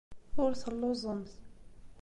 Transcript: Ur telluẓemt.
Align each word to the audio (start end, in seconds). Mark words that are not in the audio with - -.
Ur 0.43 0.51
telluẓemt. 0.61 1.31